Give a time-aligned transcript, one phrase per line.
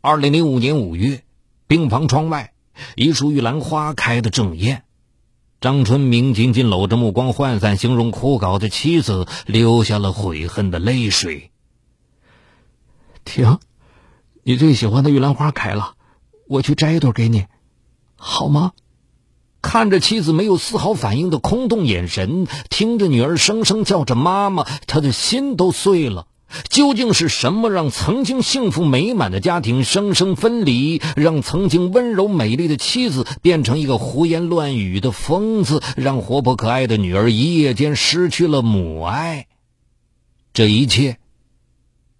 [0.00, 1.24] 二零零五年五月，
[1.66, 2.52] 病房窗外，
[2.94, 4.84] 一束玉兰花开得正艳。
[5.60, 11.50] 张春明紧紧搂着目光涣散、形容枯槁的妻子，流下了悔恨的泪水。
[13.24, 13.58] 停，
[14.44, 15.94] 你最喜欢的玉兰花开了，
[16.46, 17.46] 我去摘一朵给你，
[18.14, 18.70] 好吗？
[19.60, 26.28] 看着妻子没有丝毫反应的空洞眼神，听着女儿声声叫着妈妈，他的心都碎了。
[26.68, 39.46] 究竟是什么让曾经幸福美满的家庭生生分离，让曾经温柔美丽的妻子变成一个胡言乱语的疯子，让活泼可爱的女儿一夜间失去了母爱？
[40.52, 41.18] 这一切，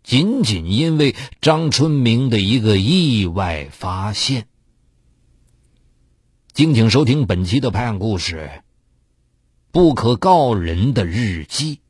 [0.03, 4.47] 仅仅因为张春明的一个意外发现。
[6.53, 8.51] 敬请收听本期的拍案故事：
[9.71, 11.81] 不可告人的日记。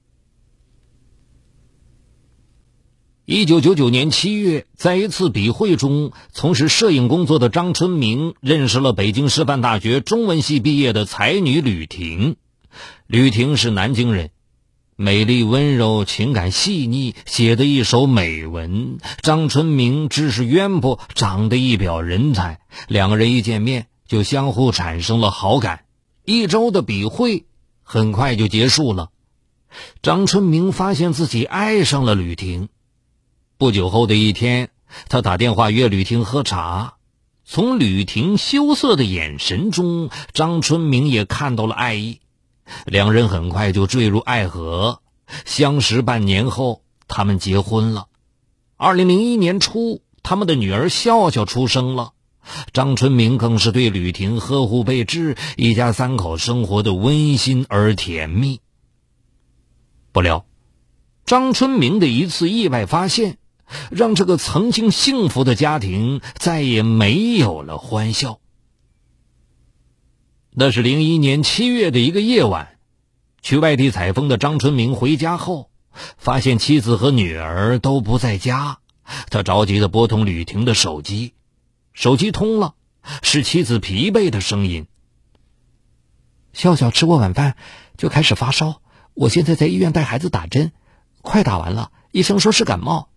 [3.30, 12.36] 一九九九年七月，在一次笔会中，从事摄影工作的张春明认识了北京师范大学中文系毕业的才女吕婷。
[13.06, 14.30] 吕婷是南京人，
[14.96, 18.96] 美丽温柔，情感细腻，写的一手美文。
[19.20, 25.84] 张春明知识渊博，长得一表人才，两个人一见面就相互产生了好感。
[26.24, 27.44] 一周的笔会
[27.82, 29.10] 很快就结束了，
[30.00, 32.70] 张春明发现自己爱上了吕婷。
[33.58, 34.70] 不久后的一天，
[35.08, 36.94] 他打电话约吕婷喝茶。
[37.44, 42.20] 从吕婷羞涩的眼神中，张春明也看到了爱意。
[42.86, 45.02] 两人很快就坠入爱河，
[45.44, 48.06] 相识半年后，他们结婚了。
[48.76, 52.12] 二零零一年初，他们的女儿笑笑出生了。
[52.72, 58.60] 张春明更是对吕婷呵护备至，一家三口生活的温馨而甜蜜。
[60.12, 60.46] 不料，
[61.26, 63.36] 张春明的一次意外发现。
[63.90, 68.40] 让这个曾经幸福的家庭再也没有了欢笑。
[70.50, 72.78] 那是零一年七月的一个夜晚，
[73.42, 75.70] 去外地采风的张春明回家后，
[76.16, 78.78] 发现妻子和女儿都不在家。
[79.30, 81.34] 他着急的拨通吕婷的手机，
[81.94, 82.74] 手机通了，
[83.22, 84.86] 是妻子疲惫的声音
[86.52, 87.56] ：“笑笑吃过晚饭
[87.96, 88.82] 就开始发烧，
[89.14, 90.72] 我现在在医院带孩子打针，
[91.22, 93.10] 快打完了，医生说是感冒。”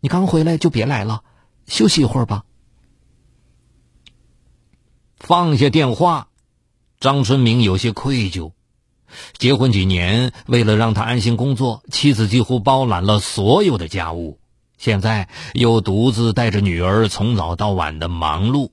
[0.00, 1.24] 你刚回来就别来了，
[1.66, 2.44] 休息一会儿吧。
[5.16, 6.28] 放下电话，
[7.00, 8.52] 张春明有些愧疚。
[9.38, 14.38] 结婚几年，为了让他安心工作，妻子几乎包揽了所有的家务。
[14.76, 18.70] 现在又独自带着女儿从早到晚的忙碌，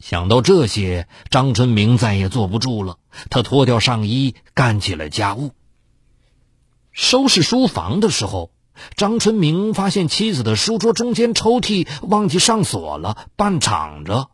[0.00, 2.98] 想到这些，张春明再也坐不住了。
[3.28, 5.52] 他脱掉上衣，干起了家务。
[6.90, 8.50] 收拾书房的时候。
[8.96, 14.30] 张春明发现妻子的书桌中间抽屉忘记上锁了，半敞着。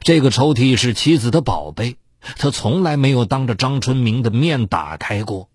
[0.00, 1.96] 这个抽屉是妻子的宝贝，
[2.38, 5.50] 他从来没有当着张春明的面打开过。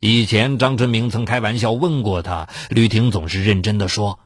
[0.00, 4.20] 以前张春明曾开玩笑问过他，吕婷总是认真的说：“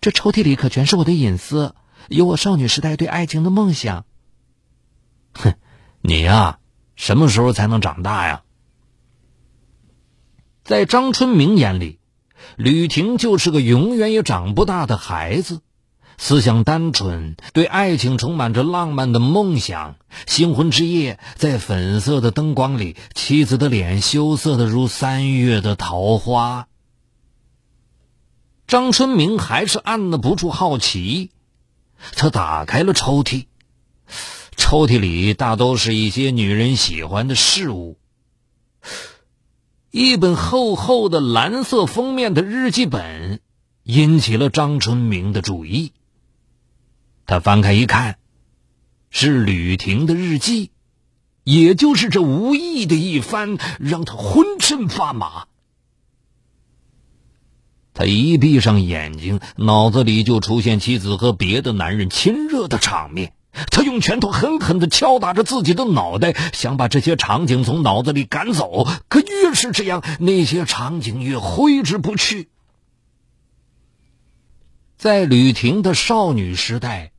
[0.00, 1.74] 这抽屉里可全是我的隐私，
[2.08, 4.04] 有我少女时代对爱情的梦想。”
[5.34, 5.54] 哼，
[6.00, 6.58] 你呀，
[6.96, 8.42] 什么时候才能长大呀？
[10.68, 11.98] 在张春明眼里，
[12.56, 15.62] 吕婷就是个永远也长不大的孩子，
[16.18, 19.96] 思想单纯，对爱情充满着浪漫的梦想。
[20.26, 26.68] 新婚之夜，在粉色的灯光里，妻子的脸羞涩的如三月的桃花。
[28.66, 31.30] 张春明还是按捺不住好奇，
[32.14, 33.46] 他打开了抽屉，
[34.58, 37.96] 抽屉里大都是一些女人喜欢的事物。
[39.90, 43.40] 一本厚厚的蓝色封面的日记本
[43.84, 45.92] 引起了张春明的注意。
[47.24, 48.18] 他翻开一看，
[49.08, 50.70] 是吕婷的日记，
[51.42, 55.46] 也就是这无意的一翻，让他浑身发麻。
[57.94, 63.32] 他一闭上眼睛，脑子里就出现妻子和别的男人亲热的场面。
[63.70, 68.86] 他用拳头狠狠的敲打着自己的脑袋，想把这些场景从脑子里赶走。
[69.08, 72.48] 可越是这样，那些场景越挥之不去。
[74.96, 77.12] 在吕婷的少女时代，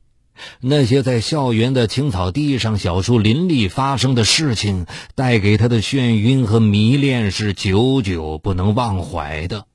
[0.60, 9.66] 那些在校园的青草地上、小树林里发生的事情，带给她的眩晕和迷恋是久久不能忘怀的。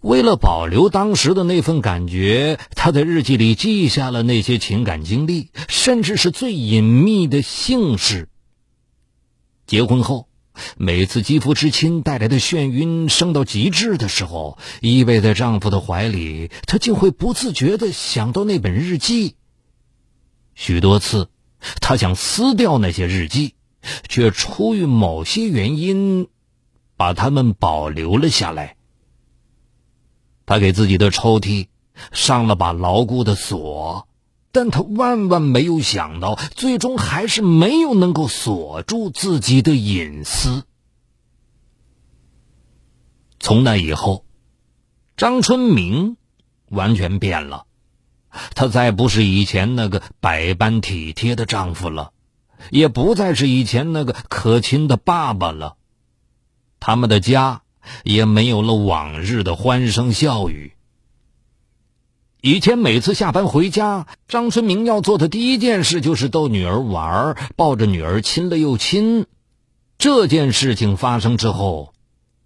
[0.00, 8.28] 为了保留当时的那份感觉，他在日记里记下了那些情感经历，甚至是最隐秘的姓氏。
[9.66, 10.28] 结婚后，
[10.78, 19.36] 每次肌肤之亲带来的眩晕升到极致的时候，依偎在丈夫的怀里，她竟会不自觉地想到那本日记。
[20.54, 21.28] 许多次，
[21.82, 23.54] 她想撕掉那些日记，
[24.08, 26.28] 却出于某些原因，
[26.96, 28.76] 把它们保留了下来。
[30.50, 31.68] 她给自己的抽屉
[32.10, 34.08] 上了把牢固的锁。
[34.50, 40.64] 但他万万没有想到，最终还是没有能够锁住自己的隐私。
[43.38, 44.24] 从那以后，
[45.16, 46.16] 张春明
[46.68, 47.66] 完全变了，
[48.56, 52.10] 他再不是以前那个百般体贴的丈夫了，
[52.72, 55.76] 也不再是以前那个可亲的爸爸了，
[56.80, 57.62] 他们的家
[58.04, 60.72] 也没有了往日的欢声笑语。
[62.42, 69.26] 以前每次下班回家，张春明要做的第一件事就是逗女儿玩，抱着女儿亲了又亲。
[69.98, 71.92] 这件事情发生之后，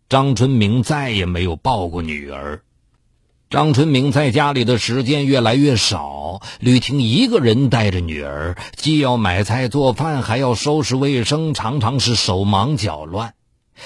[0.09, 2.63] 张春明再也没有抱过女儿。
[3.51, 13.35] 张春明在家里的时间越来越少，吕婷一个人带着女儿，既要买菜做饭，还要收拾卫生，常常是手忙脚乱。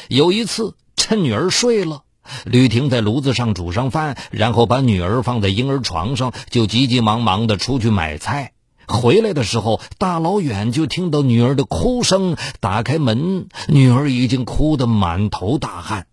[0.09, 0.75] 有一次，
[1.09, 2.03] 趁女儿睡了。
[2.45, 8.53] 吕婷在炉子上煮上饭，然后把女儿放在婴儿床上，就急急忙忙的出去买菜。
[8.87, 12.37] 回来的时候，大老远就听到女儿的哭声。
[12.61, 16.09] 打开门，女儿已经哭得满头大汗。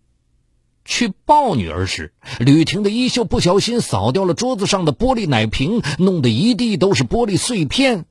[0.85, 8.05] 去抱女儿时，吕婷的衣袖不小心扫掉了桌子上的玻璃奶瓶，弄得一地都是玻璃碎片。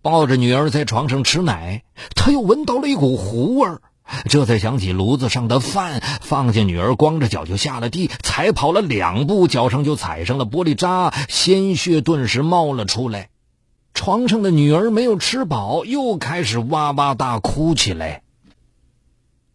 [0.00, 1.82] 抱着女儿在床上吃奶，
[2.14, 3.82] 她又闻到了一股糊味儿。
[4.28, 13.28] 这才想起炉子上的饭，放下女儿，光着脚就下了地，才跑了两步，脚上就踩上了玻璃渣，鲜血顿时冒了出来。
[13.92, 18.22] 床上的女儿没有吃饱，又开始哇哇大哭起来。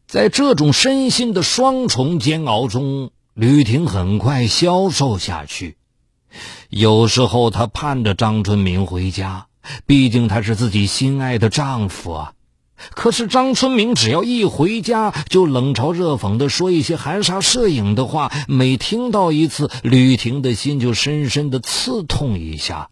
[0.07, 5.77] 在这种身心的双重煎熬中，吕婷很快消瘦下去。
[6.69, 9.47] 有时候她盼着张春明回家，
[9.85, 12.33] 毕竟他是自己心爱的丈夫啊。
[12.91, 22.89] 可是张春明只要一回家，就冷嘲热讽的说一些含沙射影的话，每听到一次，吕婷的心就深深的刺痛一下。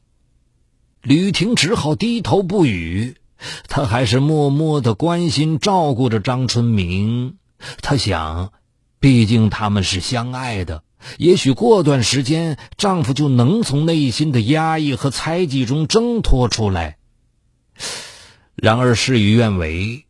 [1.01, 3.17] 吕婷只好低头不语，
[3.67, 7.35] 她还是默默的关心照顾着张春明。
[7.81, 8.53] 她想，
[8.99, 10.83] 毕竟他们是相爱的，
[11.17, 16.97] 也许过段时间，丈夫就能从内心的压抑和猜忌中挣脱出来。
[18.63, 20.05] 然而事与愿违，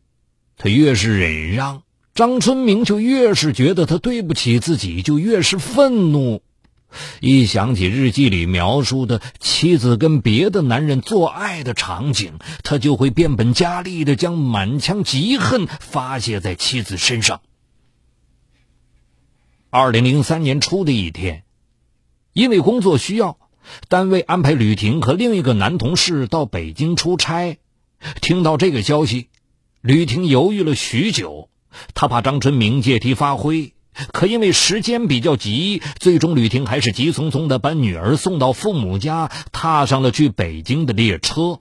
[0.56, 1.82] 他越是忍让，
[2.14, 6.40] 张春明就越是觉得他对不起自己，就越是愤怒。
[7.18, 17.40] 一想起日记里描述的妻子跟别的男人做爱的场景，他就会变本加厉的将满腔嫉恨发泄在妻子身上。
[19.68, 21.42] 二零零三年初的一天，
[22.32, 23.36] 因为工作需要，
[23.88, 27.58] 单位安排吕婷和另一个男同事到北京出差。
[28.20, 29.28] 听到这个消息，
[29.80, 31.48] 吕婷犹豫了许久。
[31.94, 33.74] 她怕张春明借题发挥，
[34.12, 41.60] 可因为时间比较急，最终吕婷还是急匆匆的把女儿送到父母家，踏上了去北京的列车。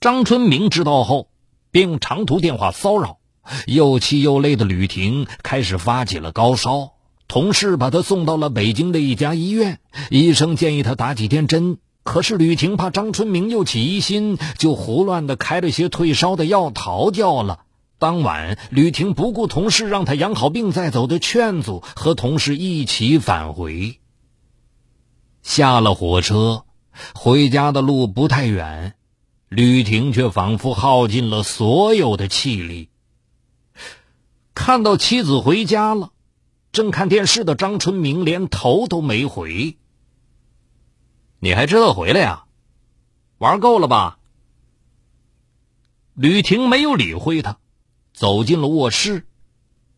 [0.00, 1.28] 张春明知道后，
[1.70, 3.18] 便用长途电话骚扰，
[3.66, 6.92] 又气又累的吕婷开始发起了高烧。
[7.28, 9.78] 同事把她送到了北京的一家医院，
[10.10, 11.78] 医生建议她打几天针。
[12.02, 17.64] 可是吕婷怕张春明又起疑心，就胡乱的开了些退烧的药逃掉了。
[17.98, 24.00] 当晚，吕婷不顾同事让她养好病再走的劝阻，和同事一起返回。
[25.42, 26.64] 下了火车，
[27.14, 28.94] 回家的路不太远，
[29.48, 32.88] 吕婷却仿佛耗尽了所有的气力。
[34.54, 36.10] 看到妻子回家了，
[36.72, 39.76] 正看电视的张春明连头都没回。
[41.44, 42.44] 你还知道回来呀？
[43.38, 44.20] 玩够了吧？
[46.14, 47.58] 吕婷没有理会他，
[48.14, 49.26] 走进了卧室。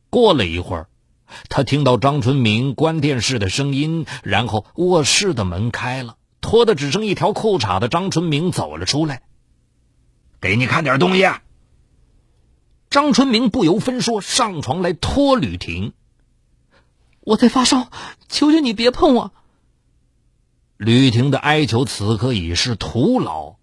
[0.08, 0.88] 过了一会儿，
[1.50, 9.22] 他听到张春明关电视的声音，然后卧室的门开了，脱的只剩一条裤衩的张春明走了出来。
[10.40, 11.28] 给你看点东西。
[12.88, 15.92] 张春明不由分说上床来拖吕婷。
[17.20, 17.90] 我在发烧，
[18.30, 19.34] 求求你别碰我。
[20.76, 23.54] 吕婷的哀求此刻已是徒劳。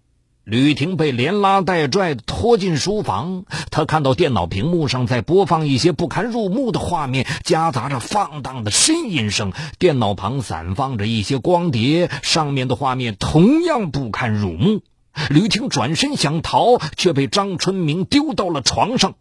[0.44, 9.52] 吕婷被连拉带拽的拖进书房，她看到电脑屏幕上在播放一些不堪入目的画面，夹杂着放荡的呻吟声。
[9.78, 14.80] 电脑旁散放着一些光碟，上面的画面同样不堪入目。
[15.28, 19.14] 吕婷转身想逃，却被张春明丢到了床上，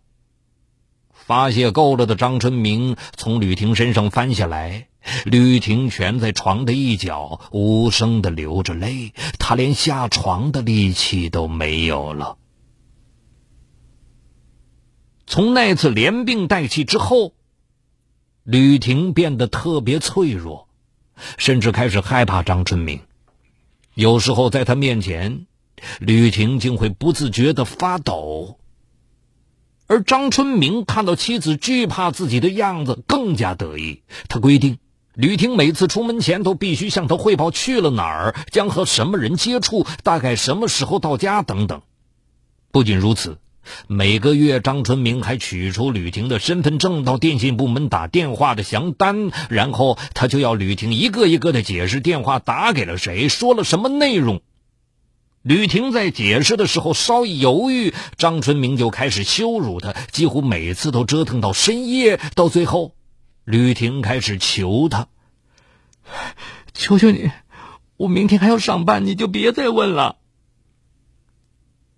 [1.31, 4.89] 发泄够了的张春明从吕婷身上翻下来，
[5.23, 12.37] 吕婷蜷在床的一角，无声的流着泪，她连下床的力气都没有了。
[15.25, 17.33] 从那次连病带气之后，
[18.43, 20.67] 吕婷变得特别脆弱，
[21.37, 22.99] 甚至开始害怕张春明。
[23.93, 25.45] 有时候在他面前，
[26.01, 28.57] 吕婷竟会不自觉的发抖。
[29.91, 34.03] 而张春明看到妻子惧怕自己的样子，更加得意。
[34.29, 34.77] 他规定，
[35.15, 41.81] 吕婷每次出门前都必须向他汇报去了哪儿，将和什么人接触，大概什么时候到家等等。
[42.71, 43.39] 不仅如此，
[43.87, 54.41] 每个月张春明还取出吕婷的身份证到电信部门打电话的详单，然后他就要吕婷一个一个的解释电话打给了谁，说了什么内容。
[55.41, 62.19] 吕婷在解释的时候稍一犹豫，张春明就开始羞辱她，几乎每次都折腾到深夜。
[62.35, 62.93] 到最后，
[63.43, 65.07] 吕婷开始求他
[66.73, 67.31] ：“求求你，
[67.97, 70.17] 我明天还要上班，你就别再问了。”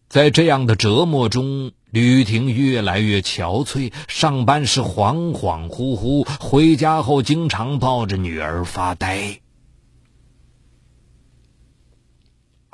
[0.08, 9.43] 在这样的折磨中，吕婷越来越憔悴，上班时恍恍惚惚，回家后经常抱着女儿发呆。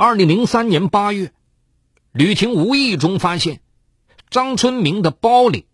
[0.01, 1.33] 二零零三年八月，
[2.13, 3.59] 吕婷无意中发现，
[4.29, 5.65] 张春明的包里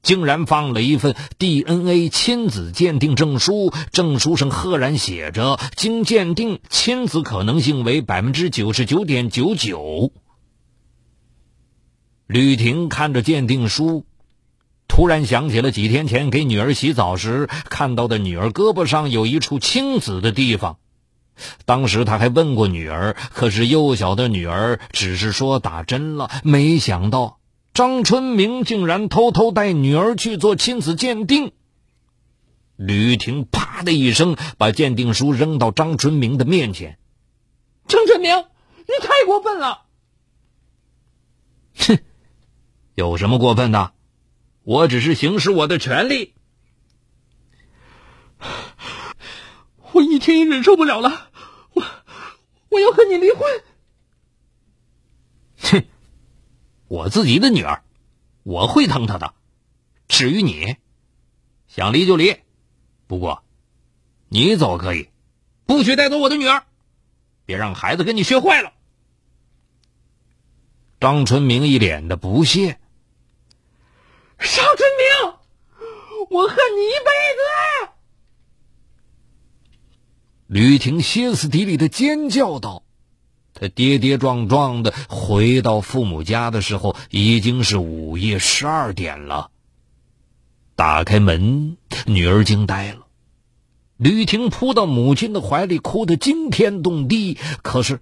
[0.00, 10.12] 竟然放了一份 DNA 亲子鉴定证书，证书上赫然写着“经鉴定，亲子可能性为百分之九十九点九九”。
[12.28, 14.06] 吕婷看着鉴定书，
[14.86, 20.78] 突然想起了几天前给女儿洗澡时看到的女儿胳膊上有一处青紫的地方。
[21.64, 26.30] 当时他还问过女儿，可是幼小的女儿只是说打针了。
[26.42, 27.38] 没想到
[27.72, 31.52] 张春明竟然偷偷带女儿去做亲子鉴定。
[32.76, 36.98] 吕婷啪的一声把鉴定书扔到张春明的面前
[37.88, 39.82] ：“张春明，你太过分了
[41.78, 41.98] ！”“哼，
[42.94, 43.92] 有什么过分的？
[44.62, 46.34] 我只是行使我的权利。”
[49.94, 51.30] 我一天也忍受不了了，
[51.72, 51.84] 我
[52.68, 53.62] 我要和你离婚。
[55.60, 55.84] 哼，
[56.88, 57.84] 我自己的女儿，
[58.42, 59.34] 我会疼她的。
[60.08, 60.76] 至于你，
[61.68, 62.36] 想离就离，
[63.06, 63.44] 不过
[64.28, 65.10] 你走可以，
[65.64, 66.64] 不许带走我的女儿，
[67.46, 68.72] 别让孩子跟你学坏了。
[70.98, 72.80] 张春明一脸的不屑。
[74.38, 75.34] 张春明，
[76.30, 77.93] 我恨你一辈子。
[80.54, 82.84] 吕婷歇斯底里的尖叫道
[83.54, 89.50] ：“他跌跌撞撞的回到父母家的时候，已经是午夜十二点了。
[90.76, 93.08] 打开门，女儿惊呆了。
[93.96, 97.36] 吕婷扑到母亲的怀里，哭得惊天动地。
[97.62, 98.00] 可是，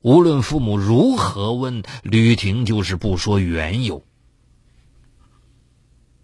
[0.00, 4.02] 无论父母如何问，吕婷就是不说缘由。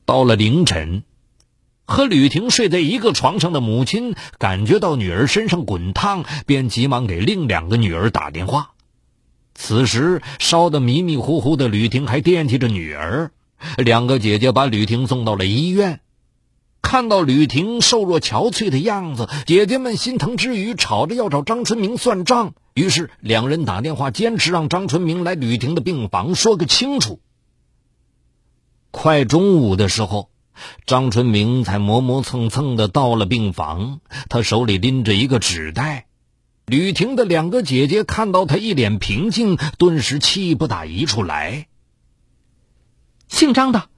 [0.04, 1.04] 到了凌晨。”
[1.84, 8.70] 和吕婷睡在一个床上的母亲感觉到女儿身上滚烫，便急忙给另两个女儿打电话。
[9.54, 13.30] 此时烧得迷迷糊糊的吕婷还惦记着女儿，
[13.76, 16.00] 两个姐姐把吕婷送到了医院。
[16.80, 22.54] 看到吕婷瘦弱憔悴的样子，姐姐们心疼之余吵着要找张春明算账。
[22.74, 27.20] 于是两人打电话坚持让张春明来吕婷的病房说个清楚。
[28.90, 30.31] 快中午的时候。
[30.86, 36.06] 张春明才磨磨蹭蹭的到了病房，他手里拎着一个纸袋。
[36.66, 41.66] 吕婷的两个姐姐看到他一脸平静，顿时气不打一处来。
[43.28, 43.88] 姓张的，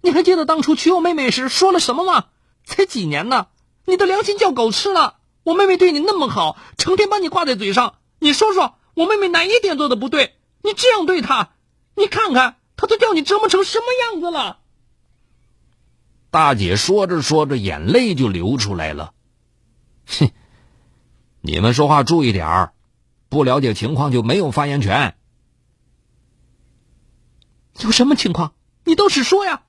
[0.00, 2.26] 你还记得当初娶我妹妹时说了什么吗？
[2.64, 3.48] 才几年呢，
[3.84, 5.18] 你的良心叫狗吃了！
[5.44, 10.34] 我妹妹对你那么好，成天把你挂在嘴上，你说说我妹妹哪一点做的不对？
[10.62, 11.50] 你这样对她，
[11.94, 14.58] 你看看她都叫你折磨成什么样子了！
[16.30, 19.14] 大姐说着说着，眼泪就流出来了。
[20.06, 20.30] 哼，
[21.40, 22.72] 你们说话注意点儿，
[23.28, 25.16] 不了解情况就没有发言权。
[27.80, 28.54] 有什么情况，
[28.84, 29.62] 你倒是说呀！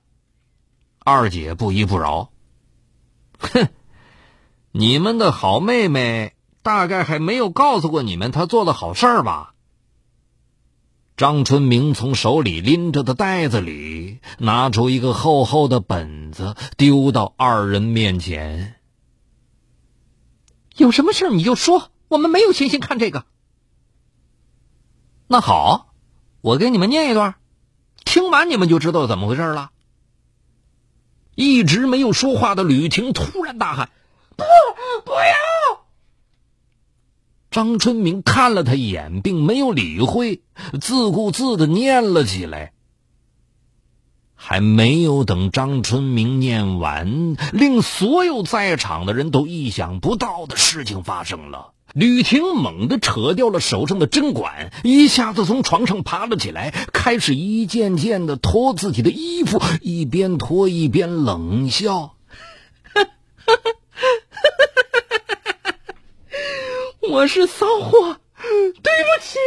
[0.98, 2.30] 二姐不依不饶。
[3.38, 3.68] 哼，
[4.72, 9.54] 你们的好妹妹大概还没有告诉过你们她做的好事儿吧？
[11.18, 18.76] 张春明从手里拎着的袋子里拿出一个厚厚的本子，丢到二人面前。
[20.76, 23.24] 有什么事你就说，我们没有闲心看这个。
[25.26, 25.92] 那好，
[26.40, 27.34] 我给你们念一段，
[28.04, 29.72] 听完你们就知道怎么回事了。
[31.34, 33.90] 一直没有说话的吕婷突然大喊
[34.38, 34.44] ：“不，
[35.04, 35.77] 不要！”
[37.58, 40.42] 张春明看了他一眼，并没有理会，
[40.80, 42.70] 自顾自的念了起来。
[44.36, 51.72] 还没有等张春明念完，令所有在场的人都意想不到的事情发生了。
[51.94, 62.14] 吕婷猛地扯掉了手上的针管，一下子从床上爬了起来，开始一件件的脱自己的衣服，一边脱一边冷笑
[67.10, 69.38] ：“我是骚货，对不起。”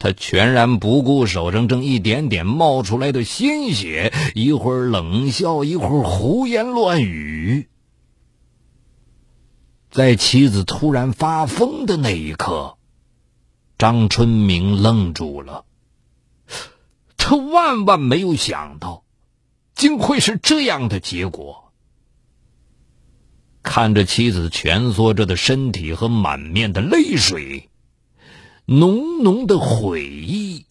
[0.00, 7.68] 他全然不顾手上正一点点冒出来的鲜血，一会儿冷笑，一会儿胡言乱语。
[9.90, 12.78] 在妻子突然发疯的那一刻，
[13.76, 15.64] 张春明愣住了。
[17.16, 19.02] 他万万没有想到，
[19.74, 21.67] 竟会是这样的结果。
[23.62, 27.68] 看着妻子蜷缩着的身体和满面的泪水，
[28.64, 30.66] 浓浓的悔意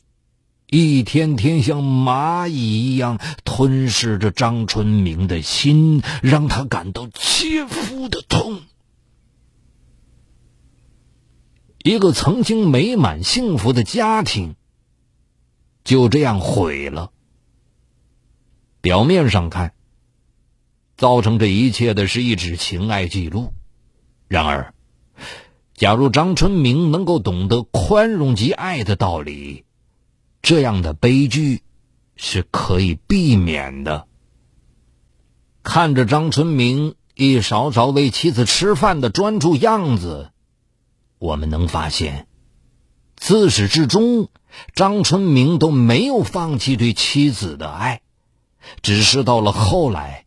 [0.69, 8.61] 一天天像蚂蚁一样吞噬着张春明的心，让他感到切肤的痛。
[11.83, 14.55] 一个曾经美满幸福的家庭
[15.85, 17.11] 就这样毁了。
[18.81, 19.73] 表面上看，
[20.97, 23.53] 造成这一切的是一纸情爱记录。
[24.27, 24.73] 然而，
[25.73, 29.63] 假如张春明能够懂得宽容及爱的道理，
[30.41, 31.61] 这样的悲剧
[32.15, 34.07] 是可以避免的。
[35.63, 40.31] 看着张春明一勺勺为妻子吃饭的专注样子。
[41.19, 42.27] 我们能发现，
[43.15, 44.29] 自始至终，
[44.75, 48.01] 张春明都没有放弃对妻子的爱，
[48.83, 50.26] 只是到了后来，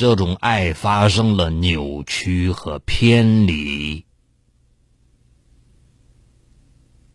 [0.00, 4.06] 这种爱发生了扭曲和偏离。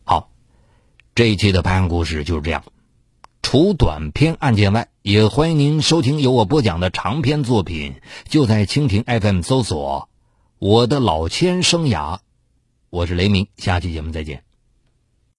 [0.03, 0.29] 好，
[1.15, 2.63] 这一期的拍案故事就是这样。
[3.41, 7.95] 除短篇案件外，也欢迎您收听由我播讲的长篇作品。
[8.25, 10.07] 就在蜻蜓 FM 搜索
[10.59, 12.19] “我的老千生涯”。
[12.91, 14.43] 我是雷鸣，下期节目再见。